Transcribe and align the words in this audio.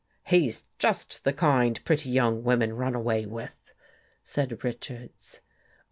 "He's 0.25 0.65
just 0.79 1.23
the 1.25 1.31
kind 1.31 1.79
pretty 1.85 2.09
young 2.09 2.43
women 2.43 2.73
run 2.73 2.95
away 2.95 3.27
with," 3.27 3.51
said 4.23 4.63
Richards. 4.63 5.41